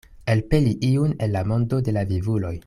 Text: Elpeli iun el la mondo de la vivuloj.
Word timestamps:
Elpeli 0.33 0.71
iun 0.87 1.13
el 1.27 1.33
la 1.37 1.45
mondo 1.53 1.83
de 1.89 1.97
la 1.99 2.07
vivuloj. 2.15 2.55